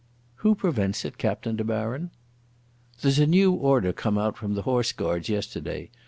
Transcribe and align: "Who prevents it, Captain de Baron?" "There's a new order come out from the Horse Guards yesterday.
"Who 0.37 0.55
prevents 0.55 1.05
it, 1.05 1.19
Captain 1.19 1.55
de 1.55 1.63
Baron?" 1.63 2.09
"There's 3.03 3.19
a 3.19 3.27
new 3.27 3.51
order 3.51 3.93
come 3.93 4.17
out 4.17 4.35
from 4.35 4.55
the 4.55 4.63
Horse 4.63 4.91
Guards 4.93 5.29
yesterday. 5.29 5.91